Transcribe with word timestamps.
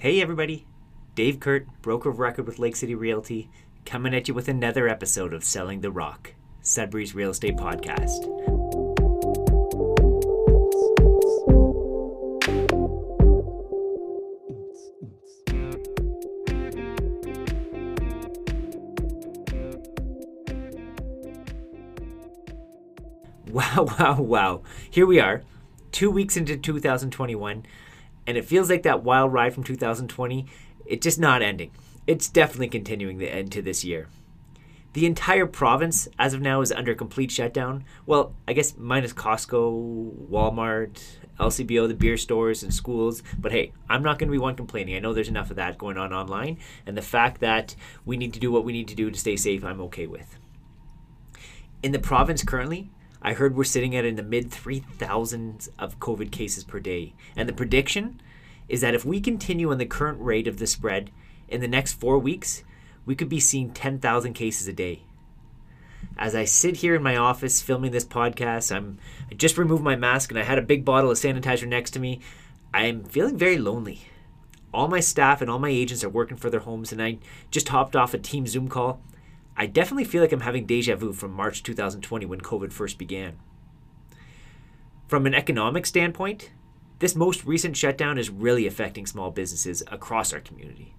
Hey 0.00 0.22
everybody, 0.22 0.64
Dave 1.16 1.40
Kurt, 1.40 1.66
broker 1.82 2.08
of 2.08 2.20
record 2.20 2.46
with 2.46 2.60
Lake 2.60 2.76
City 2.76 2.94
Realty, 2.94 3.50
coming 3.84 4.14
at 4.14 4.28
you 4.28 4.32
with 4.32 4.46
another 4.46 4.86
episode 4.86 5.34
of 5.34 5.42
Selling 5.42 5.80
the 5.80 5.90
Rock, 5.90 6.34
Sudbury's 6.62 7.16
real 7.16 7.30
estate 7.30 7.56
podcast. 7.56 8.24
Wow, 23.50 23.88
wow, 23.98 24.20
wow. 24.20 24.62
Here 24.88 25.06
we 25.06 25.18
are, 25.18 25.42
two 25.90 26.12
weeks 26.12 26.36
into 26.36 26.56
2021 26.56 27.64
and 28.28 28.36
it 28.36 28.44
feels 28.44 28.68
like 28.68 28.82
that 28.82 29.02
wild 29.02 29.32
ride 29.32 29.54
from 29.54 29.64
2020, 29.64 30.44
it's 30.84 31.02
just 31.02 31.18
not 31.18 31.40
ending. 31.40 31.70
It's 32.06 32.28
definitely 32.28 32.68
continuing 32.68 33.16
the 33.16 33.32
end 33.32 33.50
to 33.52 33.62
this 33.62 33.86
year. 33.86 34.08
The 34.92 35.06
entire 35.06 35.46
province, 35.46 36.08
as 36.18 36.34
of 36.34 36.42
now, 36.42 36.60
is 36.60 36.70
under 36.70 36.94
complete 36.94 37.30
shutdown. 37.30 37.84
Well, 38.04 38.34
I 38.46 38.52
guess 38.52 38.76
minus 38.76 39.14
Costco, 39.14 40.28
Walmart, 40.28 41.00
LCBO, 41.40 41.88
the 41.88 41.94
beer 41.94 42.18
stores, 42.18 42.62
and 42.62 42.72
schools. 42.72 43.22
But 43.38 43.52
hey, 43.52 43.72
I'm 43.88 44.02
not 44.02 44.18
going 44.18 44.28
to 44.28 44.32
be 44.32 44.38
one 44.38 44.56
complaining. 44.56 44.94
I 44.94 44.98
know 44.98 45.14
there's 45.14 45.28
enough 45.28 45.48
of 45.48 45.56
that 45.56 45.78
going 45.78 45.96
on 45.96 46.12
online. 46.12 46.58
And 46.84 46.98
the 46.98 47.02
fact 47.02 47.40
that 47.40 47.74
we 48.04 48.18
need 48.18 48.34
to 48.34 48.40
do 48.40 48.52
what 48.52 48.64
we 48.64 48.74
need 48.74 48.88
to 48.88 48.94
do 48.94 49.10
to 49.10 49.18
stay 49.18 49.36
safe, 49.36 49.64
I'm 49.64 49.80
okay 49.82 50.06
with. 50.06 50.36
In 51.82 51.92
the 51.92 51.98
province 51.98 52.44
currently, 52.44 52.90
I 53.20 53.32
heard 53.32 53.56
we're 53.56 53.64
sitting 53.64 53.96
at 53.96 54.04
in 54.04 54.16
the 54.16 54.22
mid 54.22 54.50
3,000s 54.50 55.68
of 55.78 55.98
COVID 55.98 56.30
cases 56.30 56.64
per 56.64 56.78
day. 56.78 57.14
And 57.36 57.48
the 57.48 57.52
prediction 57.52 58.20
is 58.68 58.80
that 58.80 58.94
if 58.94 59.04
we 59.04 59.20
continue 59.20 59.70
on 59.70 59.78
the 59.78 59.86
current 59.86 60.20
rate 60.20 60.46
of 60.46 60.58
the 60.58 60.66
spread 60.66 61.10
in 61.48 61.60
the 61.60 61.68
next 61.68 61.94
four 61.94 62.18
weeks, 62.18 62.64
we 63.06 63.14
could 63.14 63.28
be 63.28 63.40
seeing 63.40 63.70
10,000 63.70 64.32
cases 64.34 64.68
a 64.68 64.72
day. 64.72 65.02
As 66.16 66.34
I 66.34 66.44
sit 66.44 66.76
here 66.76 66.94
in 66.94 67.02
my 67.02 67.16
office 67.16 67.62
filming 67.62 67.92
this 67.92 68.04
podcast, 68.04 68.74
I'm 68.74 68.98
I 69.30 69.34
just 69.34 69.58
removed 69.58 69.82
my 69.82 69.96
mask 69.96 70.30
and 70.30 70.38
I 70.38 70.44
had 70.44 70.58
a 70.58 70.62
big 70.62 70.84
bottle 70.84 71.10
of 71.10 71.16
sanitizer 71.18 71.66
next 71.66 71.92
to 71.92 72.00
me. 72.00 72.20
I'm 72.74 73.04
feeling 73.04 73.36
very 73.36 73.58
lonely. 73.58 74.02
All 74.72 74.88
my 74.88 75.00
staff 75.00 75.40
and 75.40 75.50
all 75.50 75.58
my 75.58 75.70
agents 75.70 76.04
are 76.04 76.08
working 76.08 76.36
for 76.36 76.50
their 76.50 76.60
homes, 76.60 76.92
and 76.92 77.02
I 77.02 77.18
just 77.50 77.70
hopped 77.70 77.96
off 77.96 78.12
a 78.12 78.18
team 78.18 78.46
Zoom 78.46 78.68
call 78.68 79.00
I 79.60 79.66
definitely 79.66 80.04
feel 80.04 80.22
like 80.22 80.30
I'm 80.30 80.42
having 80.42 80.66
deja 80.66 80.94
vu 80.94 81.12
from 81.12 81.32
March 81.32 81.64
2020 81.64 82.24
when 82.26 82.40
COVID 82.40 82.72
first 82.72 82.96
began. 82.96 83.38
From 85.08 85.26
an 85.26 85.34
economic 85.34 85.84
standpoint, 85.84 86.52
this 86.98 87.14
most 87.14 87.44
recent 87.44 87.76
shutdown 87.76 88.18
is 88.18 88.30
really 88.30 88.66
affecting 88.66 89.06
small 89.06 89.30
businesses 89.30 89.82
across 89.90 90.32
our 90.32 90.40
community. 90.40 90.94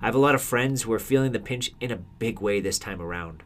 I 0.00 0.06
have 0.06 0.14
a 0.14 0.18
lot 0.18 0.34
of 0.34 0.42
friends 0.42 0.82
who 0.82 0.92
are 0.92 0.98
feeling 0.98 1.32
the 1.32 1.40
pinch 1.40 1.72
in 1.80 1.90
a 1.90 1.96
big 1.96 2.40
way 2.40 2.60
this 2.60 2.78
time 2.78 3.00
around. 3.00 3.42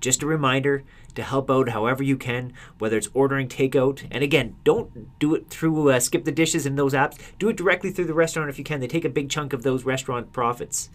Just 0.00 0.22
a 0.22 0.26
reminder 0.26 0.84
to 1.14 1.22
help 1.22 1.50
out 1.50 1.70
however 1.70 2.02
you 2.02 2.16
can, 2.16 2.52
whether 2.78 2.96
it's 2.96 3.10
ordering 3.12 3.48
takeout. 3.48 4.06
And 4.10 4.22
again, 4.22 4.56
don't 4.62 5.18
do 5.18 5.34
it 5.34 5.50
through 5.50 5.90
uh, 5.90 6.00
Skip 6.00 6.24
the 6.24 6.32
Dishes 6.32 6.66
and 6.66 6.78
those 6.78 6.94
apps. 6.94 7.18
Do 7.38 7.48
it 7.48 7.56
directly 7.56 7.90
through 7.90 8.06
the 8.06 8.14
restaurant 8.14 8.48
if 8.48 8.58
you 8.58 8.64
can. 8.64 8.80
They 8.80 8.86
take 8.86 9.04
a 9.04 9.10
big 9.10 9.28
chunk 9.28 9.52
of 9.52 9.64
those 9.64 9.84
restaurant 9.84 10.32
profits 10.32 10.88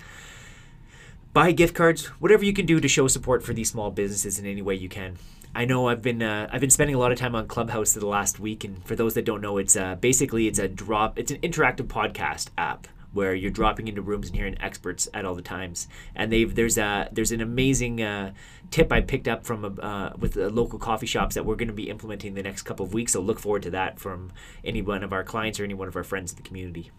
buy 1.34 1.52
gift 1.52 1.75
cards, 1.75 2.06
whatever 2.22 2.45
you 2.45 2.53
can 2.53 2.66
do 2.66 2.80
to 2.80 2.88
show 2.88 3.08
support 3.08 3.44
for 3.44 3.53
these 3.53 3.69
small 3.69 3.91
businesses 3.91 4.38
in 4.38 4.45
any 4.45 4.61
way 4.61 4.75
you 4.75 4.88
can. 4.88 5.17
I 5.56 5.66
know 5.66 5.88
I've 5.88 6.02
been 6.02 6.23
uh, 6.23 6.50
I've 6.52 6.62
been 6.62 6.72
spending 6.72 6.96
a 6.96 7.00
lot 7.00 7.12
of 7.12 7.20
time 7.20 7.36
on 7.36 7.48
Clubhouse 7.48 7.94
the 7.94 8.08
last 8.08 8.40
week, 8.40 8.64
and 8.64 8.84
for 8.86 8.96
those 8.96 9.14
that 9.14 9.26
don't 9.26 9.42
know, 9.42 9.58
it's 9.58 9.76
uh, 9.76 9.96
basically 9.96 10.48
it's 10.48 10.58
a 10.58 10.68
drop 10.68 11.20
it's 11.20 11.32
an 11.32 11.40
interactive 11.42 11.88
podcast 11.88 12.50
app 12.58 12.88
where 13.12 13.36
you're 13.36 13.52
dropping 13.52 13.88
into 13.88 14.02
rooms 14.02 14.30
and 14.30 14.36
hearing 14.36 14.58
experts 14.59 15.08
at 15.14 15.26
all 15.26 15.36
the 15.36 15.44
times. 15.44 15.88
And 16.16 16.34
they've 16.34 16.54
there's 16.54 16.80
a 16.80 17.08
there's 17.12 17.31
an 17.31 17.40
amazing 17.40 18.02
uh, 18.02 18.34
tip 18.72 18.92
I 18.92 19.02
picked 19.02 19.28
up 19.28 19.46
from 19.46 19.64
a, 19.64 19.81
uh, 19.81 20.14
with 20.18 20.34
the 20.34 20.50
local 20.50 20.80
coffee 20.80 21.06
shops 21.06 21.36
that 21.36 21.46
we're 21.46 21.56
going 21.56 21.68
to 21.68 21.74
be 21.74 21.88
implementing 21.88 22.34
the 22.34 22.42
next 22.42 22.63
couple 22.63 22.84
of 22.84 22.92
weeks. 22.92 23.13
So 23.13 23.22
look 23.22 23.40
forward 23.40 23.62
to 23.63 23.72
that 23.72 24.00
from 24.00 24.31
any 24.63 24.81
one 24.81 25.03
of 25.03 25.13
our 25.13 25.24
clients 25.24 25.59
or 25.59 25.66
any 25.66 25.75
one 25.75 25.88
of 25.88 25.96
our 25.96 26.03
friends 26.03 26.31
in 26.31 26.38
the 26.38 26.44
community. 26.44 26.90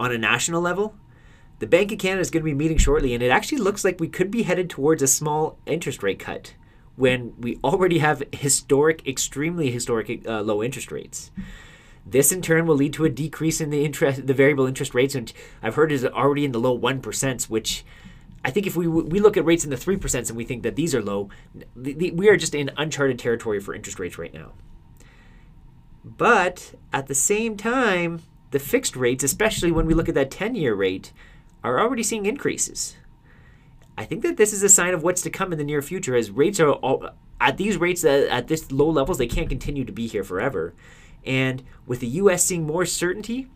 On 0.00 0.10
a 0.10 0.18
national 0.18 0.60
level, 0.60 0.96
the 1.60 1.68
Bank 1.68 1.92
of 1.92 2.00
Canada 2.00 2.20
is 2.20 2.30
going 2.30 2.40
to 2.40 2.50
be 2.50 2.54
meeting 2.54 2.78
shortly, 2.78 3.14
and 3.14 3.22
it 3.22 3.30
actually 3.30 3.58
looks 3.58 3.84
like 3.84 4.00
we 4.00 4.08
could 4.08 4.32
be 4.32 4.42
headed 4.42 4.68
towards 4.68 5.02
a 5.02 5.06
small 5.06 5.60
interest 5.66 6.02
rate 6.02 6.18
cut 6.18 6.54
when 6.96 7.32
we 7.38 7.58
already 7.64 7.98
have 7.98 8.22
historic, 8.32 9.06
extremely 9.06 9.70
historic 9.70 10.26
uh, 10.26 10.42
low 10.42 10.62
interest 10.62 10.92
rates. 10.92 11.30
This 12.04 12.32
in 12.32 12.42
turn 12.42 12.66
will 12.66 12.76
lead 12.76 12.92
to 12.94 13.04
a 13.04 13.08
decrease 13.08 13.60
in 13.60 13.70
the 13.70 13.84
interest, 13.84 14.26
the 14.26 14.34
variable 14.34 14.66
interest 14.66 14.94
rates, 14.94 15.14
and 15.14 15.32
I've 15.62 15.76
heard 15.76 15.92
is 15.92 16.04
already 16.04 16.44
in 16.44 16.52
the 16.52 16.60
low 16.60 16.72
one 16.72 17.00
percent, 17.00 17.44
which 17.44 17.84
I 18.44 18.50
think 18.50 18.66
if 18.66 18.76
we 18.76 18.88
we 18.88 19.20
look 19.20 19.36
at 19.36 19.44
rates 19.44 19.64
in 19.64 19.70
the 19.70 19.76
three 19.76 19.96
percent 19.96 20.28
and 20.28 20.36
we 20.36 20.44
think 20.44 20.64
that 20.64 20.74
these 20.74 20.94
are 20.94 21.02
low, 21.02 21.30
the, 21.76 21.94
the, 21.94 22.10
we 22.10 22.28
are 22.28 22.36
just 22.36 22.54
in 22.54 22.70
uncharted 22.76 23.18
territory 23.18 23.60
for 23.60 23.74
interest 23.74 24.00
rates 24.00 24.18
right 24.18 24.34
now. 24.34 24.52
But 26.04 26.74
at 26.92 27.06
the 27.06 27.14
same 27.14 27.56
time, 27.56 28.22
the 28.50 28.58
fixed 28.58 28.96
rates, 28.96 29.22
especially 29.22 29.70
when 29.70 29.86
we 29.86 29.94
look 29.94 30.08
at 30.08 30.16
that 30.16 30.32
ten-year 30.32 30.74
rate, 30.74 31.12
are 31.62 31.78
already 31.78 32.02
seeing 32.02 32.26
increases. 32.26 32.96
I 33.96 34.04
think 34.04 34.22
that 34.22 34.36
this 34.36 34.52
is 34.52 34.62
a 34.62 34.68
sign 34.68 34.94
of 34.94 35.02
what's 35.02 35.22
to 35.22 35.30
come 35.30 35.52
in 35.52 35.58
the 35.58 35.64
near 35.64 35.82
future 35.82 36.16
as 36.16 36.30
rates 36.30 36.60
are 36.60 36.72
all, 36.72 37.10
at 37.40 37.56
these 37.56 37.76
rates 37.76 38.04
uh, 38.04 38.26
at 38.30 38.48
this 38.48 38.72
low 38.72 38.88
levels 38.88 39.18
they 39.18 39.26
can't 39.26 39.48
continue 39.48 39.84
to 39.84 39.92
be 39.92 40.06
here 40.06 40.24
forever. 40.24 40.74
And 41.24 41.62
with 41.86 42.00
the 42.00 42.08
US 42.08 42.44
seeing 42.44 42.66
more 42.66 42.86
certainty, 42.86 43.48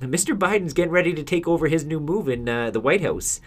Mr. 0.00 0.38
Biden's 0.38 0.72
getting 0.72 0.92
ready 0.92 1.12
to 1.12 1.22
take 1.22 1.46
over 1.46 1.68
his 1.68 1.84
new 1.84 2.00
move 2.00 2.28
in 2.28 2.48
uh, 2.48 2.70
the 2.70 2.80
White 2.80 3.02
House. 3.02 3.40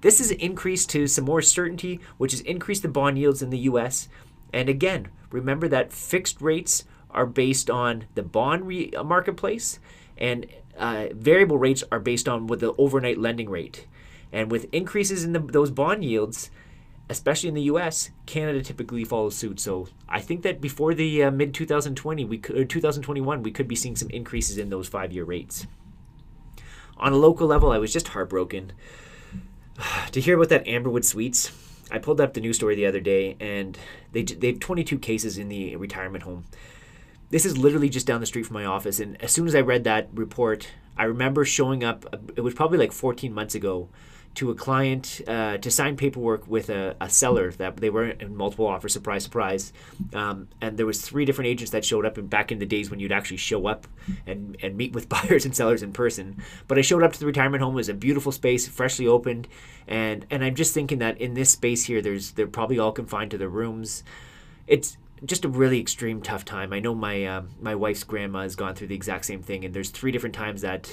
This 0.00 0.18
has 0.18 0.30
increased 0.30 0.88
to 0.90 1.06
some 1.06 1.24
more 1.24 1.42
certainty, 1.42 2.00
which 2.16 2.32
has 2.32 2.40
increased 2.40 2.82
the 2.82 2.88
bond 2.88 3.18
yields 3.18 3.42
in 3.42 3.50
the 3.50 3.58
US. 3.58 4.08
And 4.52 4.68
again, 4.68 5.08
remember 5.30 5.68
that 5.68 5.92
fixed 5.92 6.40
rates 6.40 6.84
are 7.10 7.26
based 7.26 7.68
on 7.68 8.06
the 8.14 8.22
bond 8.22 8.66
re- 8.66 8.92
marketplace 9.04 9.78
and 10.16 10.46
uh, 10.78 11.08
variable 11.12 11.58
rates 11.58 11.84
are 11.92 12.00
based 12.00 12.28
on 12.28 12.46
with 12.46 12.60
the 12.60 12.74
overnight 12.78 13.18
lending 13.18 13.50
rate. 13.50 13.86
And 14.32 14.50
with 14.50 14.72
increases 14.72 15.24
in 15.24 15.32
the, 15.32 15.40
those 15.40 15.70
bond 15.70 16.04
yields, 16.04 16.50
especially 17.08 17.48
in 17.48 17.54
the 17.54 17.62
U.S., 17.62 18.10
Canada 18.26 18.62
typically 18.62 19.04
follows 19.04 19.36
suit. 19.36 19.58
So 19.58 19.88
I 20.08 20.20
think 20.20 20.42
that 20.42 20.60
before 20.60 20.94
the 20.94 21.24
uh, 21.24 21.30
mid 21.30 21.52
2020, 21.52 22.24
we 22.24 22.38
could, 22.38 22.56
or 22.56 22.64
2021, 22.64 23.42
we 23.42 23.50
could 23.50 23.66
be 23.66 23.74
seeing 23.74 23.96
some 23.96 24.10
increases 24.10 24.58
in 24.58 24.70
those 24.70 24.88
five-year 24.88 25.24
rates. 25.24 25.66
On 26.96 27.12
a 27.12 27.16
local 27.16 27.46
level, 27.46 27.72
I 27.72 27.78
was 27.78 27.92
just 27.92 28.08
heartbroken 28.08 28.72
to 30.12 30.20
hear 30.20 30.36
about 30.36 30.50
that 30.50 30.66
Amberwood 30.66 31.04
Suites. 31.04 31.50
I 31.90 31.98
pulled 31.98 32.20
up 32.20 32.34
the 32.34 32.40
news 32.40 32.56
story 32.56 32.76
the 32.76 32.86
other 32.86 33.00
day, 33.00 33.36
and 33.40 33.76
they 34.12 34.22
they 34.22 34.48
have 34.48 34.60
22 34.60 34.98
cases 34.98 35.38
in 35.38 35.48
the 35.48 35.74
retirement 35.76 36.22
home. 36.22 36.44
This 37.30 37.44
is 37.44 37.58
literally 37.58 37.88
just 37.88 38.06
down 38.06 38.20
the 38.20 38.26
street 38.26 38.46
from 38.46 38.54
my 38.54 38.64
office. 38.64 39.00
And 39.00 39.20
as 39.22 39.32
soon 39.32 39.46
as 39.46 39.54
I 39.54 39.60
read 39.60 39.84
that 39.84 40.08
report, 40.12 40.68
I 40.96 41.04
remember 41.04 41.44
showing 41.44 41.84
up, 41.84 42.04
it 42.36 42.40
was 42.40 42.54
probably 42.54 42.78
like 42.78 42.92
14 42.92 43.32
months 43.32 43.54
ago, 43.54 43.88
to 44.34 44.50
a 44.50 44.54
client 44.54 45.20
uh, 45.26 45.58
to 45.58 45.70
sign 45.70 45.96
paperwork 45.96 46.46
with 46.46 46.70
a, 46.70 46.96
a, 47.00 47.10
seller 47.10 47.50
that 47.52 47.76
they 47.78 47.90
were 47.90 48.10
in 48.10 48.36
multiple 48.36 48.66
offers, 48.66 48.92
surprise, 48.92 49.24
surprise. 49.24 49.72
Um, 50.14 50.48
and 50.60 50.78
there 50.78 50.86
was 50.86 51.02
three 51.02 51.24
different 51.24 51.48
agents 51.48 51.72
that 51.72 51.84
showed 51.84 52.06
up 52.06 52.16
and 52.16 52.30
back 52.30 52.52
in 52.52 52.60
the 52.60 52.66
days 52.66 52.90
when 52.90 53.00
you'd 53.00 53.12
actually 53.12 53.38
show 53.38 53.66
up 53.66 53.88
and, 54.26 54.56
and 54.62 54.76
meet 54.76 54.92
with 54.92 55.08
buyers 55.08 55.44
and 55.44 55.54
sellers 55.54 55.82
in 55.82 55.92
person. 55.92 56.40
But 56.68 56.78
I 56.78 56.82
showed 56.82 57.02
up 57.02 57.12
to 57.12 57.20
the 57.20 57.26
retirement 57.26 57.62
home. 57.62 57.74
It 57.74 57.76
was 57.76 57.88
a 57.88 57.94
beautiful 57.94 58.30
space, 58.30 58.68
freshly 58.68 59.06
opened. 59.06 59.48
And, 59.88 60.24
and 60.30 60.44
I'm 60.44 60.54
just 60.54 60.74
thinking 60.74 61.00
that 61.00 61.20
in 61.20 61.34
this 61.34 61.50
space 61.50 61.84
here, 61.84 62.00
there's 62.00 62.32
they're 62.32 62.46
probably 62.46 62.78
all 62.78 62.92
confined 62.92 63.32
to 63.32 63.38
their 63.38 63.48
rooms. 63.48 64.04
It's 64.68 64.96
just 65.24 65.44
a 65.44 65.48
really 65.48 65.80
extreme 65.80 66.22
tough 66.22 66.44
time. 66.44 66.72
I 66.72 66.80
know 66.80 66.94
my 66.94 67.24
uh, 67.24 67.42
my 67.60 67.74
wife's 67.74 68.04
grandma 68.04 68.42
has 68.42 68.56
gone 68.56 68.74
through 68.74 68.86
the 68.88 68.94
exact 68.94 69.26
same 69.26 69.42
thing, 69.42 69.64
and 69.64 69.74
there's 69.74 69.90
three 69.90 70.12
different 70.12 70.34
times 70.34 70.62
that 70.62 70.90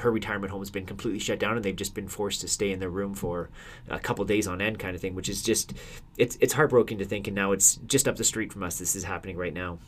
her 0.00 0.10
retirement 0.10 0.50
home 0.50 0.60
has 0.60 0.70
been 0.70 0.86
completely 0.86 1.18
shut 1.18 1.38
down, 1.38 1.56
and 1.56 1.64
they've 1.64 1.76
just 1.76 1.94
been 1.94 2.08
forced 2.08 2.42
to 2.42 2.48
stay 2.48 2.72
in 2.72 2.78
their 2.78 2.90
room 2.90 3.14
for 3.14 3.50
a 3.88 3.98
couple 3.98 4.24
days 4.24 4.46
on 4.46 4.60
end, 4.60 4.78
kind 4.78 4.94
of 4.94 5.00
thing. 5.00 5.14
Which 5.14 5.28
is 5.28 5.42
just 5.42 5.72
it's 6.18 6.36
it's 6.40 6.52
heartbreaking 6.52 6.98
to 6.98 7.04
think, 7.04 7.26
and 7.26 7.34
now 7.34 7.52
it's 7.52 7.76
just 7.86 8.06
up 8.06 8.16
the 8.16 8.24
street 8.24 8.52
from 8.52 8.62
us. 8.62 8.78
This 8.78 8.94
is 8.94 9.04
happening 9.04 9.36
right 9.36 9.54
now. 9.54 9.78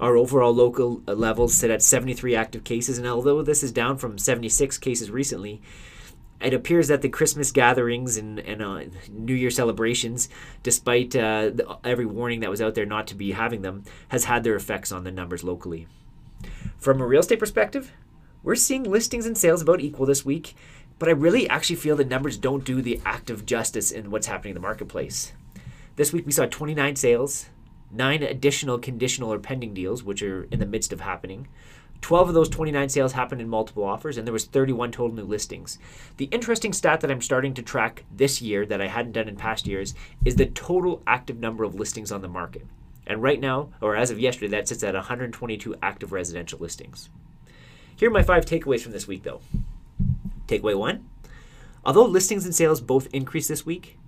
Our 0.00 0.16
overall 0.16 0.54
local 0.54 1.02
uh, 1.06 1.12
levels 1.12 1.54
sit 1.54 1.70
at 1.70 1.82
73 1.82 2.34
active 2.34 2.64
cases, 2.64 2.98
and 2.98 3.06
although 3.06 3.42
this 3.42 3.62
is 3.62 3.70
down 3.70 3.98
from 3.98 4.18
76 4.18 4.78
cases 4.78 5.10
recently, 5.10 5.60
it 6.42 6.54
appears 6.54 6.88
that 6.88 7.02
the 7.02 7.08
Christmas 7.08 7.52
gatherings 7.52 8.16
and, 8.16 8.38
and 8.40 8.62
uh, 8.62 8.82
New 9.10 9.34
Year 9.34 9.50
celebrations, 9.50 10.28
despite 10.62 11.14
uh, 11.14 11.50
the, 11.50 11.78
every 11.84 12.06
warning 12.06 12.40
that 12.40 12.50
was 12.50 12.60
out 12.60 12.74
there 12.74 12.86
not 12.86 13.06
to 13.08 13.14
be 13.14 13.32
having 13.32 13.62
them, 13.62 13.84
has 14.08 14.24
had 14.24 14.44
their 14.44 14.56
effects 14.56 14.92
on 14.92 15.04
the 15.04 15.10
numbers 15.10 15.44
locally. 15.44 15.86
From 16.78 17.00
a 17.00 17.06
real 17.06 17.20
estate 17.20 17.38
perspective, 17.38 17.92
we're 18.42 18.56
seeing 18.56 18.82
listings 18.82 19.26
and 19.26 19.38
sales 19.38 19.62
about 19.62 19.80
equal 19.80 20.06
this 20.06 20.24
week, 20.24 20.56
but 20.98 21.08
I 21.08 21.12
really 21.12 21.48
actually 21.48 21.76
feel 21.76 21.96
the 21.96 22.04
numbers 22.04 22.36
don't 22.36 22.64
do 22.64 22.82
the 22.82 23.00
active 23.04 23.46
justice 23.46 23.90
in 23.90 24.10
what's 24.10 24.26
happening 24.26 24.50
in 24.50 24.54
the 24.54 24.60
marketplace. 24.60 25.32
This 25.96 26.12
week 26.12 26.26
we 26.26 26.32
saw 26.32 26.46
29 26.46 26.96
sales, 26.96 27.46
nine 27.90 28.22
additional 28.22 28.78
conditional 28.78 29.32
or 29.32 29.38
pending 29.38 29.74
deals, 29.74 30.02
which 30.02 30.22
are 30.22 30.44
in 30.44 30.58
the 30.58 30.66
midst 30.66 30.92
of 30.92 31.00
happening, 31.00 31.48
12 32.02 32.28
of 32.28 32.34
those 32.34 32.48
29 32.48 32.88
sales 32.88 33.12
happened 33.12 33.40
in 33.40 33.48
multiple 33.48 33.84
offers, 33.84 34.18
and 34.18 34.26
there 34.26 34.32
was 34.32 34.44
31 34.44 34.92
total 34.92 35.16
new 35.16 35.24
listings. 35.24 35.78
The 36.18 36.26
interesting 36.26 36.72
stat 36.72 37.00
that 37.00 37.10
I'm 37.10 37.22
starting 37.22 37.54
to 37.54 37.62
track 37.62 38.04
this 38.14 38.42
year 38.42 38.66
that 38.66 38.82
I 38.82 38.88
hadn't 38.88 39.12
done 39.12 39.28
in 39.28 39.36
past 39.36 39.66
years 39.66 39.94
is 40.24 40.36
the 40.36 40.46
total 40.46 41.02
active 41.06 41.38
number 41.38 41.64
of 41.64 41.74
listings 41.74 42.12
on 42.12 42.20
the 42.20 42.28
market. 42.28 42.66
And 43.06 43.22
right 43.22 43.40
now, 43.40 43.70
or 43.80 43.96
as 43.96 44.10
of 44.10 44.18
yesterday, 44.18 44.48
that 44.48 44.68
sits 44.68 44.82
at 44.82 44.94
122 44.94 45.76
active 45.82 46.12
residential 46.12 46.58
listings. 46.58 47.08
Here 47.96 48.08
are 48.08 48.12
my 48.12 48.22
five 48.22 48.44
takeaways 48.44 48.82
from 48.82 48.92
this 48.92 49.08
week, 49.08 49.22
though. 49.22 49.40
Takeaway 50.46 50.76
one 50.76 51.08
although 51.84 52.04
listings 52.04 52.44
and 52.44 52.54
sales 52.54 52.80
both 52.80 53.08
increased 53.12 53.48
this 53.48 53.66
week, 53.66 53.98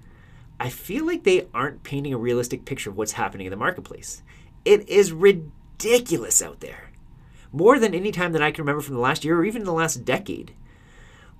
I 0.60 0.68
feel 0.68 1.04
like 1.04 1.24
they 1.24 1.48
aren't 1.52 1.82
painting 1.82 2.14
a 2.14 2.18
realistic 2.18 2.64
picture 2.64 2.90
of 2.90 2.96
what's 2.96 3.12
happening 3.12 3.46
in 3.46 3.50
the 3.50 3.56
marketplace. 3.56 4.22
It 4.64 4.88
is 4.88 5.12
ridiculous 5.12 6.40
out 6.40 6.60
there 6.60 6.90
more 7.54 7.78
than 7.78 7.94
any 7.94 8.10
time 8.10 8.32
that 8.32 8.42
I 8.42 8.50
can 8.50 8.62
remember 8.62 8.82
from 8.82 8.96
the 8.96 9.00
last 9.00 9.24
year 9.24 9.38
or 9.38 9.44
even 9.44 9.62
the 9.62 9.72
last 9.72 10.04
decade. 10.04 10.52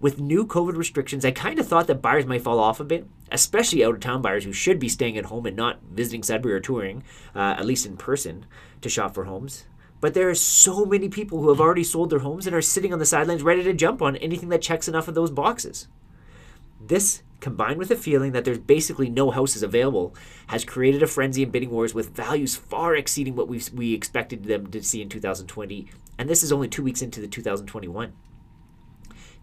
With 0.00 0.20
new 0.20 0.46
COVID 0.46 0.76
restrictions, 0.76 1.24
I 1.24 1.32
kind 1.32 1.58
of 1.58 1.66
thought 1.66 1.88
that 1.88 2.02
buyers 2.02 2.24
might 2.24 2.42
fall 2.42 2.60
off 2.60 2.78
a 2.78 2.84
bit, 2.84 3.08
especially 3.32 3.84
out 3.84 3.94
of 3.94 4.00
town 4.00 4.22
buyers 4.22 4.44
who 4.44 4.52
should 4.52 4.78
be 4.78 4.88
staying 4.88 5.18
at 5.18 5.24
home 5.24 5.44
and 5.44 5.56
not 5.56 5.80
visiting 5.90 6.22
Sudbury 6.22 6.54
or 6.54 6.60
touring, 6.60 7.02
uh, 7.34 7.56
at 7.58 7.66
least 7.66 7.84
in 7.84 7.96
person, 7.96 8.46
to 8.80 8.88
shop 8.88 9.12
for 9.12 9.24
homes. 9.24 9.64
But 10.00 10.14
there 10.14 10.30
are 10.30 10.36
so 10.36 10.84
many 10.84 11.08
people 11.08 11.40
who 11.40 11.48
have 11.48 11.60
already 11.60 11.82
sold 11.82 12.10
their 12.10 12.20
homes 12.20 12.46
and 12.46 12.54
are 12.54 12.62
sitting 12.62 12.92
on 12.92 13.00
the 13.00 13.06
sidelines 13.06 13.42
ready 13.42 13.64
to 13.64 13.72
jump 13.72 14.00
on 14.00 14.14
anything 14.16 14.50
that 14.50 14.62
checks 14.62 14.86
enough 14.86 15.08
of 15.08 15.16
those 15.16 15.32
boxes. 15.32 15.88
This, 16.80 17.22
combined 17.40 17.78
with 17.78 17.88
the 17.88 17.96
feeling 17.96 18.32
that 18.32 18.44
there's 18.44 18.58
basically 18.58 19.08
no 19.10 19.32
houses 19.32 19.64
available, 19.64 20.14
has 20.48 20.64
created 20.64 21.02
a 21.02 21.08
frenzy 21.08 21.42
in 21.42 21.50
bidding 21.50 21.70
wars 21.70 21.94
with 21.94 22.14
values 22.14 22.54
far 22.54 22.94
exceeding 22.94 23.34
what 23.34 23.48
we 23.48 23.60
we 23.72 23.94
expected 23.94 24.44
them 24.44 24.68
to 24.68 24.82
see 24.82 25.00
in 25.02 25.08
2020 25.08 25.88
and 26.18 26.28
this 26.28 26.42
is 26.42 26.52
only 26.52 26.68
two 26.68 26.82
weeks 26.82 27.02
into 27.02 27.20
the 27.20 27.28
2021. 27.28 28.12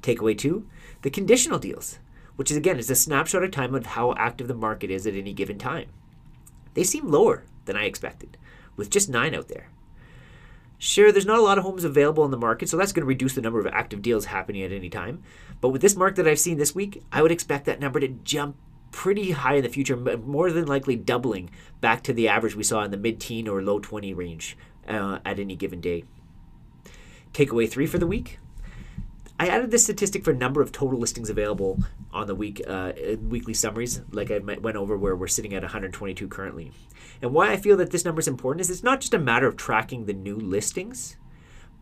Takeaway 0.02 0.38
two 0.38 0.68
the 1.02 1.10
conditional 1.10 1.60
deals, 1.60 2.00
which 2.36 2.52
is 2.52 2.58
again 2.58 2.78
is 2.78 2.90
a 2.90 2.96
snapshot 2.96 3.44
of 3.44 3.52
time 3.52 3.74
of 3.74 3.88
how 3.88 4.14
active 4.14 4.48
the 4.48 4.54
market 4.54 4.92
is 4.92 5.08
at 5.08 5.16
any 5.16 5.34
given 5.34 5.58
time. 5.58 5.90
They 6.74 6.84
seem 6.84 7.10
lower 7.10 7.46
than 7.66 7.76
I 7.76 7.86
expected, 7.86 8.38
with 8.76 8.90
just 8.90 9.10
nine 9.10 9.36
out 9.36 9.48
there. 9.48 9.70
Sure, 10.78 11.12
there's 11.12 11.28
not 11.28 11.38
a 11.38 11.44
lot 11.44 11.60
of 11.60 11.64
homes 11.64 11.84
available 11.84 12.26
in 12.26 12.32
the 12.32 12.38
market, 12.38 12.68
so 12.68 12.76
that's 12.76 12.92
going 12.92 13.04
to 13.04 13.08
reduce 13.08 13.36
the 13.36 13.42
number 13.42 13.60
of 13.60 13.68
active 13.68 14.02
deals 14.02 14.26
happening 14.26 14.64
at 14.64 14.72
any 14.72 14.90
time. 14.90 15.22
But 15.60 15.70
with 15.70 15.82
this 15.82 15.96
market 15.96 16.16
that 16.24 16.28
I've 16.28 16.40
seen 16.40 16.58
this 16.58 16.74
week, 16.74 17.04
I 17.12 17.22
would 17.22 17.32
expect 17.32 17.66
that 17.66 17.80
number 17.80 18.00
to 18.00 18.08
jump 18.08 18.58
pretty 18.92 19.32
high 19.32 19.56
in 19.56 19.64
the 19.64 19.70
future, 19.70 19.96
more 19.96 20.52
than 20.52 20.66
likely 20.66 20.96
doubling 20.96 21.52
back 21.82 22.04
to 22.04 22.14
the 22.14 22.28
average 22.28 22.56
we 22.56 22.64
saw 22.64 22.84
in 22.84 22.92
the 22.92 22.98
mid 22.98 23.20
teen 23.20 23.48
or 23.48 23.62
low 23.62 23.80
20 23.80 24.14
range 24.14 24.58
uh, 24.88 25.20
at 25.24 25.40
any 25.40 25.56
given 25.56 25.82
day. 25.82 26.04
Takeaway 27.34 27.70
three 27.70 27.88
for 27.88 27.98
the 27.98 28.08
week. 28.08 28.40
I 29.40 29.48
added 29.48 29.72
this 29.72 29.86
statistic 29.86 30.24
for 30.24 30.34
number 30.34 30.62
of 30.62 30.72
total 30.72 31.00
listings 31.00 31.30
available 31.30 31.80
on 32.14 32.28
the 32.28 32.36
week 32.36 32.62
uh, 32.68 32.92
weekly 33.24 33.56
summaries, 33.56 34.02
like 34.12 34.30
I 34.30 34.38
went 34.38 34.78
over, 34.78 34.96
where 34.96 35.16
we're 35.16 35.28
sitting 35.28 35.54
at 35.56 35.64
122 35.64 36.28
currently. 36.28 36.72
And 37.22 37.34
why 37.34 37.52
I 37.52 37.58
feel 37.58 37.78
that 37.78 37.92
this 37.92 38.06
number 38.06 38.20
is 38.20 38.28
important 38.28 38.62
is 38.62 38.70
it's 38.70 38.84
not 38.84 39.02
just 39.02 39.14
a 39.14 39.20
matter 39.20 39.48
of 39.48 39.58
tracking 39.58 40.06
the 40.06 40.14
new 40.14 40.36
listings. 40.36 41.18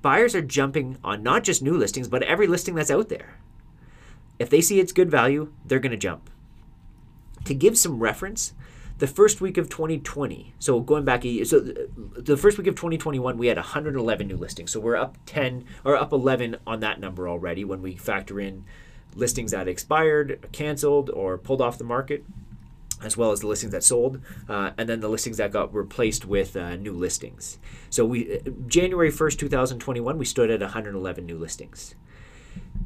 Buyers 0.02 0.36
are 0.36 0.42
jumping 0.42 0.98
on 1.04 1.22
not 1.24 1.44
just 1.44 1.62
new 1.62 1.76
listings, 1.76 2.08
but 2.08 2.24
every 2.24 2.48
listing 2.48 2.76
that's 2.76 2.92
out 2.92 3.10
there. 3.10 3.40
If 4.38 4.50
they 4.50 4.62
see 4.62 4.80
it's 4.80 4.94
good 4.94 5.12
value, 5.12 5.52
they're 5.66 5.80
going 5.80 5.92
to 5.92 5.98
jump. 5.98 6.30
To 7.44 7.54
give 7.54 7.78
some 7.78 8.00
reference, 8.00 8.54
the 9.00 9.08
first 9.08 9.42
week 9.42 9.58
of 9.58 9.70
2020, 9.70 10.54
so 10.60 10.80
going 10.80 11.04
back 11.04 11.24
so 11.44 11.74
the 12.22 12.38
first 12.38 12.58
week 12.58 12.68
of 12.68 12.76
2021, 12.76 13.38
we 13.38 13.48
had 13.48 13.58
111 13.58 14.28
new 14.28 14.38
listings. 14.38 14.72
So 14.72 14.80
we're 14.80 14.96
up 14.96 15.18
10 15.26 15.66
or 15.84 15.96
up 15.96 16.12
11 16.12 16.58
on 16.68 16.80
that 16.82 17.00
number 17.00 17.28
already 17.28 17.64
when 17.64 17.82
we 17.82 17.96
factor 17.96 18.40
in 18.40 18.66
listings 19.16 19.52
that 19.52 19.68
expired, 19.68 20.48
canceled, 20.52 21.10
or 21.10 21.38
pulled 21.38 21.62
off 21.62 21.78
the 21.78 21.84
market, 21.84 22.26
as 23.02 23.16
well 23.16 23.32
as 23.32 23.40
the 23.40 23.48
listings 23.48 23.72
that 23.72 23.84
sold, 23.84 24.22
uh, 24.48 24.72
and 24.78 24.90
then 24.90 25.00
the 25.00 25.10
listings 25.10 25.38
that 25.38 25.52
got 25.52 25.74
replaced 25.74 26.26
with 26.26 26.56
uh, 26.56 26.76
new 26.76 26.94
listings. 26.94 27.58
So 27.90 28.06
we 28.06 28.42
January 28.68 29.12
1st, 29.12 29.38
2021, 29.40 30.18
we 30.18 30.26
stood 30.26 30.52
at 30.52 30.62
111 30.62 31.26
new 31.26 31.38
listings. 31.38 31.96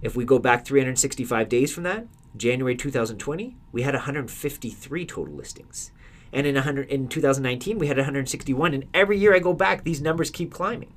If 0.01 0.15
we 0.15 0.25
go 0.25 0.37
back 0.37 0.65
365 0.65 1.49
days 1.49 1.73
from 1.73 1.83
that, 1.83 2.07
January 2.35 2.75
2020, 2.75 3.55
we 3.71 3.81
had 3.81 3.93
153 3.93 5.05
total 5.05 5.33
listings 5.33 5.91
and 6.33 6.45
in 6.47 6.55
100 6.55 6.89
in 6.89 7.07
2019 7.07 7.77
we 7.77 7.87
had 7.87 7.97
161 7.97 8.73
and 8.73 8.85
every 8.93 9.17
year 9.17 9.33
I 9.35 9.39
go 9.39 9.53
back 9.53 9.83
these 9.83 10.01
numbers 10.01 10.29
keep 10.29 10.51
climbing. 10.51 10.93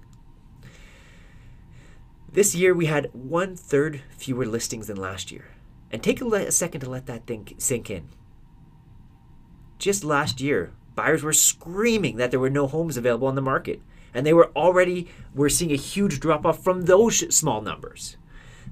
This 2.37 2.55
year 2.55 2.75
we 2.75 2.85
had 2.85 3.09
one 3.15 3.56
third 3.56 4.03
fewer 4.19 4.44
listings 4.44 4.88
than 4.88 4.99
last 4.99 5.33
year. 5.33 5.47
And 5.91 6.03
take 6.03 6.21
a, 6.21 6.25
le- 6.27 6.47
a 6.47 6.53
second 6.53 6.83
to 6.83 6.91
let 6.91 7.06
that 7.06 7.27
thing 7.27 7.49
sink 7.56 7.88
in. 7.88 8.11
Just 9.79 10.05
last 10.05 10.38
year, 10.38 10.75
buyers 10.94 11.23
were 11.23 11.33
screaming 11.33 12.19
that 12.19 12.31
there 12.31 12.38
were 12.38 12.50
no 12.50 12.67
homes 12.67 12.99
available 12.99 13.29
on 13.29 13.37
the 13.37 13.41
market. 13.41 13.81
And 14.12 14.27
they 14.27 14.35
were 14.35 14.50
already, 14.55 15.09
we're 15.35 15.49
seeing 15.49 15.73
a 15.73 15.77
huge 15.77 16.21
drop 16.21 16.44
off 16.44 16.62
from 16.62 16.83
those 16.83 17.35
small 17.35 17.62
numbers. 17.62 18.19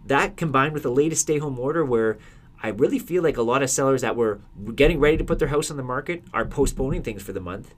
That 0.04 0.36
combined 0.36 0.74
with 0.74 0.82
the 0.82 0.90
latest 0.90 1.22
stay 1.22 1.38
home 1.38 1.58
order 1.58 1.86
where 1.86 2.18
I 2.64 2.68
really 2.68 2.98
feel 2.98 3.22
like 3.22 3.36
a 3.36 3.42
lot 3.42 3.62
of 3.62 3.68
sellers 3.68 4.00
that 4.00 4.16
were 4.16 4.40
getting 4.74 4.98
ready 4.98 5.18
to 5.18 5.24
put 5.24 5.38
their 5.38 5.48
house 5.48 5.70
on 5.70 5.76
the 5.76 5.82
market 5.82 6.24
are 6.32 6.46
postponing 6.46 7.02
things 7.02 7.22
for 7.22 7.34
the 7.34 7.40
month. 7.40 7.74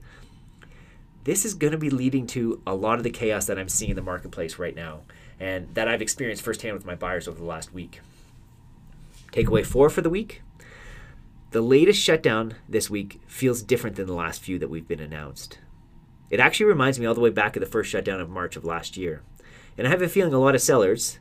This 1.25 1.43
is 1.43 1.53
going 1.53 1.73
to 1.73 1.77
be 1.77 1.89
leading 1.89 2.25
to 2.27 2.61
a 2.65 2.73
lot 2.73 2.97
of 2.97 3.03
the 3.03 3.09
chaos 3.09 3.47
that 3.47 3.59
I'm 3.59 3.67
seeing 3.67 3.89
in 3.89 3.97
the 3.97 4.01
marketplace 4.01 4.57
right 4.57 4.73
now 4.73 5.01
and 5.41 5.67
that 5.75 5.89
I've 5.89 6.01
experienced 6.01 6.41
firsthand 6.41 6.75
with 6.75 6.85
my 6.85 6.95
buyers 6.95 7.27
over 7.27 7.37
the 7.37 7.43
last 7.43 7.73
week. 7.73 7.99
Takeaway 9.33 9.65
four 9.65 9.89
for 9.89 9.99
the 9.99 10.09
week 10.09 10.41
the 11.51 11.61
latest 11.61 12.01
shutdown 12.01 12.55
this 12.67 12.89
week 12.89 13.21
feels 13.27 13.61
different 13.61 13.95
than 13.95 14.07
the 14.07 14.13
last 14.13 14.41
few 14.41 14.59
that 14.59 14.69
we've 14.69 14.87
been 14.87 14.99
announced. 14.99 15.59
It 16.29 16.39
actually 16.39 16.65
reminds 16.67 16.99
me 16.99 17.05
all 17.05 17.13
the 17.13 17.21
way 17.21 17.29
back 17.29 17.55
of 17.55 17.61
the 17.61 17.65
first 17.65 17.89
shutdown 17.89 18.19
of 18.19 18.29
March 18.29 18.55
of 18.55 18.65
last 18.65 18.97
year. 18.97 19.21
And 19.77 19.87
I 19.87 19.89
have 19.89 20.01
a 20.01 20.09
feeling 20.09 20.33
a 20.33 20.39
lot 20.39 20.55
of 20.55 20.61
sellers, 20.61 21.19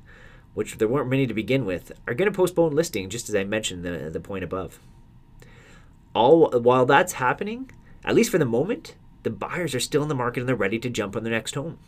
which 0.57 0.79
there 0.79 0.89
weren't 0.89 1.11
many 1.11 1.27
to 1.27 1.35
begin 1.35 1.67
with, 1.67 1.93
are 2.09 2.15
going 2.15 2.33
to 2.33 2.35
postpone 2.35 2.75
listing, 2.75 3.11
just 3.11 3.29
as 3.29 3.35
I 3.35 3.45
mentioned 3.45 3.85
the, 3.85 4.09
the 4.11 4.21
point 4.21 4.43
above. 4.43 4.81
All 6.15 6.49
while 6.51 6.87
that's 6.87 7.13
happening, 7.13 7.71
at 8.07 8.15
least 8.15 8.31
for 8.31 8.39
the 8.39 8.47
moment, 8.47 8.95
the 9.23 9.29
buyers 9.29 9.75
are 9.75 9.81
still 9.81 10.03
in 10.03 10.09
the 10.09 10.15
market 10.15 10.41
and 10.41 10.49
they're 10.49 10.57
ready 10.57 10.79
to 10.79 10.89
jump 10.89 11.15
on 11.15 11.25
their 11.25 11.33
next 11.35 11.57
home. 11.57 11.79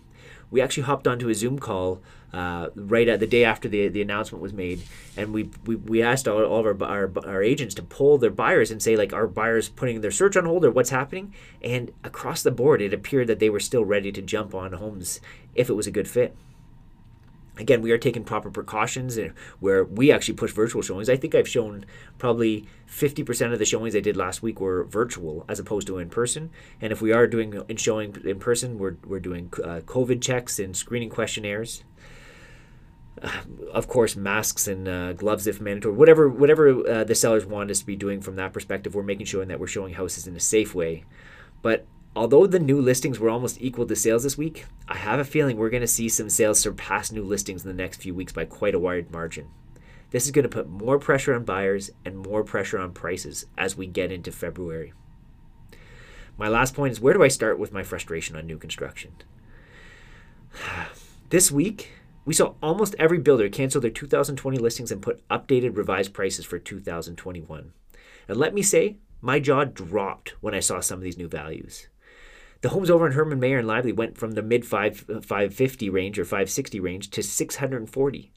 We 0.50 0.60
actually 0.60 0.82
hopped 0.82 1.08
onto 1.08 1.30
a 1.30 1.34
Zoom 1.34 1.58
call 1.58 2.02
uh, 2.30 2.68
right 2.74 3.08
at 3.08 3.20
the 3.20 3.26
day 3.26 3.42
after 3.42 3.70
the, 3.70 3.88
the 3.88 4.02
announcement 4.02 4.42
was 4.42 4.52
made, 4.52 4.82
and 5.16 5.32
we 5.32 5.48
we, 5.64 5.76
we 5.76 6.02
asked 6.02 6.28
all, 6.28 6.44
all 6.44 6.66
of 6.66 6.82
our, 6.82 6.88
our 6.88 7.10
our 7.26 7.42
agents 7.42 7.74
to 7.76 7.82
poll 7.82 8.18
their 8.18 8.28
buyers 8.30 8.70
and 8.70 8.82
say 8.82 8.96
like, 8.96 9.14
are 9.14 9.26
buyers 9.26 9.70
putting 9.70 10.02
their 10.02 10.10
search 10.10 10.36
on 10.36 10.44
hold 10.44 10.66
or 10.66 10.70
what's 10.70 10.90
happening? 10.90 11.34
And 11.62 11.90
across 12.04 12.42
the 12.42 12.50
board, 12.50 12.82
it 12.82 12.92
appeared 12.92 13.28
that 13.28 13.38
they 13.38 13.48
were 13.48 13.60
still 13.60 13.86
ready 13.86 14.12
to 14.12 14.20
jump 14.20 14.54
on 14.54 14.74
homes 14.74 15.22
if 15.54 15.70
it 15.70 15.74
was 15.74 15.86
a 15.86 15.90
good 15.90 16.06
fit 16.06 16.36
again, 17.58 17.82
we 17.82 17.90
are 17.90 17.98
taking 17.98 18.24
proper 18.24 18.50
precautions 18.50 19.18
where 19.60 19.84
we 19.84 20.12
actually 20.12 20.34
push 20.34 20.52
virtual 20.52 20.82
showings. 20.82 21.08
I 21.08 21.16
think 21.16 21.34
I've 21.34 21.48
shown 21.48 21.84
probably 22.18 22.66
50% 22.88 23.52
of 23.52 23.58
the 23.58 23.64
showings 23.64 23.94
I 23.94 24.00
did 24.00 24.16
last 24.16 24.42
week 24.42 24.60
were 24.60 24.84
virtual 24.84 25.44
as 25.48 25.58
opposed 25.58 25.86
to 25.88 25.98
in 25.98 26.08
person. 26.08 26.50
And 26.80 26.92
if 26.92 27.02
we 27.02 27.12
are 27.12 27.26
doing 27.26 27.60
in 27.68 27.76
showing 27.76 28.16
in 28.24 28.38
person, 28.38 28.78
we're, 28.78 28.96
we're 29.04 29.20
doing 29.20 29.50
uh, 29.62 29.80
COVID 29.84 30.22
checks 30.22 30.58
and 30.58 30.76
screening 30.76 31.10
questionnaires. 31.10 31.84
Uh, 33.20 33.30
of 33.72 33.88
course, 33.88 34.14
masks 34.14 34.68
and 34.68 34.86
uh, 34.86 35.12
gloves 35.12 35.46
if 35.46 35.60
mandatory. 35.60 35.94
Whatever, 35.94 36.28
whatever 36.28 36.88
uh, 36.88 37.04
the 37.04 37.16
sellers 37.16 37.44
want 37.44 37.70
us 37.70 37.80
to 37.80 37.86
be 37.86 37.96
doing 37.96 38.20
from 38.20 38.36
that 38.36 38.52
perspective, 38.52 38.94
we're 38.94 39.02
making 39.02 39.26
sure 39.26 39.44
that 39.44 39.58
we're 39.58 39.66
showing 39.66 39.94
houses 39.94 40.26
in 40.26 40.36
a 40.36 40.40
safe 40.40 40.74
way. 40.74 41.04
But 41.62 41.86
Although 42.18 42.48
the 42.48 42.58
new 42.58 42.80
listings 42.80 43.20
were 43.20 43.30
almost 43.30 43.62
equal 43.62 43.86
to 43.86 43.94
sales 43.94 44.24
this 44.24 44.36
week, 44.36 44.66
I 44.88 44.96
have 44.96 45.20
a 45.20 45.24
feeling 45.24 45.56
we're 45.56 45.70
going 45.70 45.82
to 45.82 45.86
see 45.86 46.08
some 46.08 46.28
sales 46.28 46.58
surpass 46.58 47.12
new 47.12 47.22
listings 47.22 47.64
in 47.64 47.68
the 47.68 47.80
next 47.80 48.02
few 48.02 48.12
weeks 48.12 48.32
by 48.32 48.44
quite 48.44 48.74
a 48.74 48.78
wide 48.80 49.12
margin. 49.12 49.46
This 50.10 50.24
is 50.24 50.32
going 50.32 50.42
to 50.42 50.48
put 50.48 50.68
more 50.68 50.98
pressure 50.98 51.32
on 51.32 51.44
buyers 51.44 51.92
and 52.04 52.18
more 52.18 52.42
pressure 52.42 52.76
on 52.76 52.90
prices 52.90 53.46
as 53.56 53.76
we 53.76 53.86
get 53.86 54.10
into 54.10 54.32
February. 54.32 54.92
My 56.36 56.48
last 56.48 56.74
point 56.74 56.90
is 56.90 57.00
where 57.00 57.14
do 57.14 57.22
I 57.22 57.28
start 57.28 57.56
with 57.56 57.72
my 57.72 57.84
frustration 57.84 58.34
on 58.34 58.48
new 58.48 58.58
construction? 58.58 59.12
This 61.30 61.52
week, 61.52 61.92
we 62.24 62.34
saw 62.34 62.54
almost 62.60 62.96
every 62.98 63.18
builder 63.18 63.48
cancel 63.48 63.80
their 63.80 63.92
2020 63.92 64.58
listings 64.58 64.90
and 64.90 65.00
put 65.00 65.22
updated 65.28 65.76
revised 65.76 66.12
prices 66.12 66.44
for 66.44 66.58
2021. 66.58 67.70
And 68.26 68.36
let 68.36 68.54
me 68.54 68.62
say, 68.62 68.96
my 69.20 69.38
jaw 69.38 69.62
dropped 69.62 70.30
when 70.40 70.54
I 70.54 70.60
saw 70.60 70.80
some 70.80 70.98
of 70.98 71.04
these 71.04 71.18
new 71.18 71.28
values. 71.28 71.86
The 72.60 72.70
homes 72.70 72.90
over 72.90 73.06
in 73.06 73.12
Herman 73.12 73.38
Mayer 73.38 73.58
and 73.58 73.68
Lively 73.68 73.92
went 73.92 74.18
from 74.18 74.32
the 74.32 74.42
mid 74.42 74.66
5 74.66 74.98
550 75.22 75.90
range 75.90 76.18
or 76.18 76.24
560 76.24 76.80
range 76.80 77.10
to 77.10 77.22
640. 77.22 78.32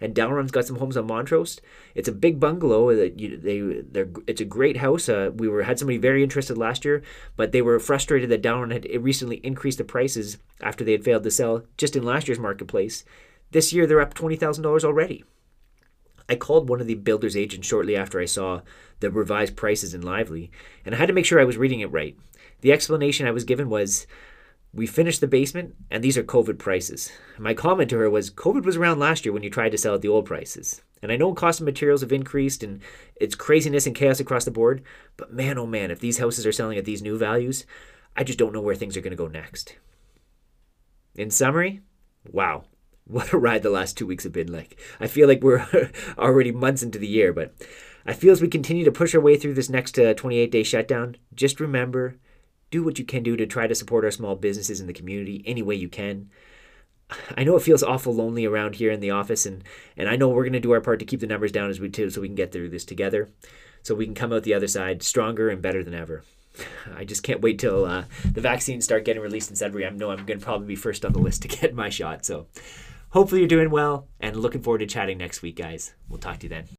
and 0.00 0.14
Dalron's 0.14 0.50
got 0.52 0.64
some 0.64 0.76
homes 0.76 0.96
on 0.96 1.06
Montrose. 1.06 1.60
It's 1.94 2.08
a 2.08 2.12
big 2.12 2.38
bungalow. 2.40 2.94
That 2.94 3.18
you, 3.20 3.36
they 3.36 3.82
they're 3.82 4.08
it's 4.26 4.40
a 4.40 4.44
great 4.46 4.78
house. 4.78 5.08
Uh, 5.08 5.30
we 5.34 5.48
were 5.48 5.64
had 5.64 5.78
somebody 5.78 5.98
very 5.98 6.22
interested 6.22 6.56
last 6.56 6.84
year, 6.84 7.02
but 7.36 7.52
they 7.52 7.62
were 7.62 7.78
frustrated 7.80 8.30
that 8.30 8.42
Dowron 8.42 8.72
had 8.72 8.86
recently 9.02 9.36
increased 9.38 9.78
the 9.78 9.84
prices 9.84 10.38
after 10.62 10.84
they 10.84 10.92
had 10.92 11.04
failed 11.04 11.24
to 11.24 11.30
sell 11.30 11.62
just 11.76 11.96
in 11.96 12.04
last 12.04 12.28
year's 12.28 12.38
marketplace. 12.38 13.04
This 13.50 13.72
year 13.72 13.86
they're 13.86 14.00
up 14.00 14.14
twenty 14.14 14.36
thousand 14.36 14.62
dollars 14.62 14.84
already. 14.84 15.24
I 16.28 16.36
called 16.36 16.68
one 16.68 16.80
of 16.80 16.86
the 16.86 16.94
builder's 16.94 17.36
agents 17.36 17.66
shortly 17.66 17.96
after 17.96 18.20
I 18.20 18.26
saw 18.26 18.60
the 19.00 19.10
revised 19.10 19.56
prices 19.56 19.94
in 19.94 20.02
Lively, 20.02 20.50
and 20.84 20.94
I 20.94 20.98
had 20.98 21.06
to 21.06 21.14
make 21.14 21.24
sure 21.24 21.40
I 21.40 21.44
was 21.44 21.56
reading 21.56 21.80
it 21.80 21.90
right. 21.90 22.16
The 22.60 22.72
explanation 22.72 23.26
I 23.26 23.30
was 23.32 23.44
given 23.44 23.68
was 23.68 24.06
we 24.72 24.86
finished 24.86 25.20
the 25.20 25.26
basement, 25.26 25.74
and 25.90 26.02
these 26.02 26.18
are 26.18 26.22
COVID 26.22 26.58
prices. 26.58 27.10
My 27.38 27.54
comment 27.54 27.88
to 27.90 27.98
her 27.98 28.10
was 28.10 28.30
COVID 28.30 28.64
was 28.64 28.76
around 28.76 28.98
last 28.98 29.24
year 29.24 29.32
when 29.32 29.42
you 29.42 29.50
tried 29.50 29.70
to 29.70 29.78
sell 29.78 29.94
at 29.94 30.02
the 30.02 30.08
old 30.08 30.26
prices. 30.26 30.82
And 31.02 31.12
I 31.12 31.16
know 31.16 31.32
cost 31.32 31.60
of 31.60 31.66
materials 31.66 32.00
have 32.00 32.12
increased 32.12 32.62
and 32.62 32.80
it's 33.16 33.34
craziness 33.34 33.86
and 33.86 33.94
chaos 33.94 34.20
across 34.20 34.44
the 34.44 34.50
board, 34.50 34.82
but 35.16 35.32
man, 35.32 35.56
oh 35.56 35.66
man, 35.66 35.90
if 35.90 36.00
these 36.00 36.18
houses 36.18 36.46
are 36.46 36.52
selling 36.52 36.76
at 36.76 36.84
these 36.84 37.02
new 37.02 37.16
values, 37.16 37.64
I 38.16 38.24
just 38.24 38.38
don't 38.38 38.52
know 38.52 38.60
where 38.60 38.74
things 38.74 38.96
are 38.96 39.00
going 39.00 39.12
to 39.12 39.16
go 39.16 39.28
next. 39.28 39.76
In 41.14 41.30
summary, 41.30 41.80
wow, 42.30 42.64
what 43.04 43.32
a 43.32 43.38
ride 43.38 43.62
the 43.62 43.70
last 43.70 43.96
two 43.96 44.06
weeks 44.06 44.24
have 44.24 44.32
been 44.32 44.52
like. 44.52 44.78
I 45.00 45.06
feel 45.06 45.28
like 45.28 45.42
we're 45.42 45.90
already 46.18 46.50
months 46.52 46.82
into 46.82 46.98
the 46.98 47.08
year, 47.08 47.32
but 47.32 47.54
I 48.04 48.12
feel 48.12 48.32
as 48.32 48.42
we 48.42 48.48
continue 48.48 48.84
to 48.84 48.92
push 48.92 49.14
our 49.14 49.20
way 49.20 49.36
through 49.36 49.54
this 49.54 49.70
next 49.70 49.98
uh, 49.98 50.14
28 50.14 50.50
day 50.50 50.62
shutdown, 50.62 51.16
just 51.34 51.60
remember 51.60 52.16
do 52.70 52.82
what 52.82 52.98
you 52.98 53.04
can 53.04 53.22
do 53.22 53.36
to 53.36 53.46
try 53.46 53.66
to 53.66 53.74
support 53.74 54.04
our 54.04 54.10
small 54.10 54.36
businesses 54.36 54.80
in 54.80 54.86
the 54.86 54.92
community 54.92 55.42
any 55.46 55.62
way 55.62 55.74
you 55.74 55.88
can. 55.88 56.30
I 57.36 57.44
know 57.44 57.56
it 57.56 57.62
feels 57.62 57.82
awful 57.82 58.14
lonely 58.14 58.44
around 58.44 58.74
here 58.74 58.90
in 58.90 59.00
the 59.00 59.10
office, 59.10 59.46
and, 59.46 59.64
and 59.96 60.08
I 60.08 60.16
know 60.16 60.28
we're 60.28 60.42
going 60.42 60.52
to 60.52 60.60
do 60.60 60.72
our 60.72 60.80
part 60.80 60.98
to 60.98 61.06
keep 61.06 61.20
the 61.20 61.26
numbers 61.26 61.52
down 61.52 61.70
as 61.70 61.80
we 61.80 61.88
do 61.88 62.10
so 62.10 62.20
we 62.20 62.28
can 62.28 62.34
get 62.34 62.52
through 62.52 62.68
this 62.68 62.84
together, 62.84 63.30
so 63.82 63.94
we 63.94 64.04
can 64.04 64.14
come 64.14 64.32
out 64.32 64.42
the 64.42 64.54
other 64.54 64.68
side 64.68 65.02
stronger 65.02 65.48
and 65.48 65.62
better 65.62 65.82
than 65.82 65.94
ever. 65.94 66.22
I 66.94 67.04
just 67.04 67.22
can't 67.22 67.40
wait 67.40 67.58
till 67.58 67.84
uh, 67.84 68.04
the 68.24 68.40
vaccines 68.40 68.84
start 68.84 69.04
getting 69.04 69.22
released 69.22 69.48
in 69.48 69.56
Sudbury. 69.56 69.86
I 69.86 69.90
know 69.90 70.10
I'm 70.10 70.26
going 70.26 70.38
to 70.38 70.44
probably 70.44 70.66
be 70.66 70.76
first 70.76 71.04
on 71.04 71.12
the 71.12 71.18
list 71.18 71.42
to 71.42 71.48
get 71.48 71.74
my 71.74 71.88
shot. 71.88 72.26
So 72.26 72.46
hopefully 73.10 73.40
you're 73.40 73.48
doing 73.48 73.70
well, 73.70 74.08
and 74.20 74.36
looking 74.36 74.62
forward 74.62 74.78
to 74.78 74.86
chatting 74.86 75.18
next 75.18 75.40
week, 75.40 75.56
guys. 75.56 75.94
We'll 76.08 76.20
talk 76.20 76.38
to 76.40 76.46
you 76.46 76.50
then. 76.50 76.77